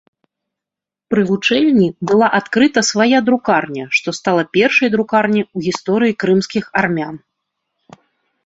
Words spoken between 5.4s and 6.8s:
у гісторыі крымскіх